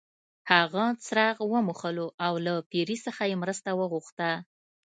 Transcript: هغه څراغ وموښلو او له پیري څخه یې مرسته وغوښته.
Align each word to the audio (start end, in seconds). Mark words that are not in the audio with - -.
هغه 0.51 0.83
څراغ 1.05 1.37
وموښلو 1.53 2.07
او 2.25 2.33
له 2.45 2.53
پیري 2.71 2.97
څخه 3.05 3.21
یې 3.29 3.35
مرسته 3.43 3.69
وغوښته. 3.79 4.31